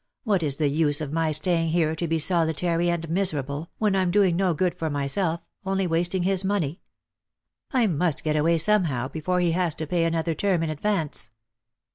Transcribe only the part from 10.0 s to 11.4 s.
another term in ad vance."